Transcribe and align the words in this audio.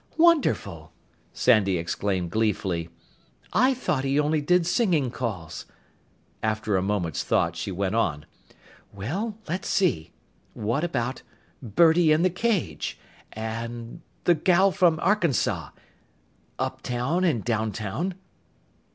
"Wonderful!" 0.17 0.93
Sandy 1.31 1.77
exclaimed 1.77 2.31
gleefully. 2.31 2.89
"I 3.53 3.75
thought 3.75 4.03
he 4.03 4.19
only 4.19 4.41
did 4.41 4.65
singing 4.65 5.11
calls." 5.11 5.67
After 6.41 6.75
a 6.75 6.81
moment's 6.81 7.23
thought, 7.23 7.55
she 7.55 7.71
went 7.71 7.93
on, 7.93 8.25
"Well, 8.91 9.37
let's 9.47 9.67
see. 9.67 10.11
What 10.55 10.83
about 10.83 11.21
'Birdie 11.61 12.11
in 12.11 12.23
the 12.23 12.31
Cage'?... 12.31 12.97
And 13.33 14.01
'The 14.23 14.33
Gal 14.43 14.71
from 14.71 14.99
Arkansas'... 15.03 15.69
'Uptown 16.57 17.23
and 17.23 17.45
Downtown'...." 17.45 18.15